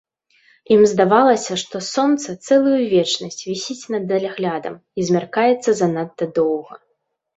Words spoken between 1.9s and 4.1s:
сонца цэлую вечнасць вісіць над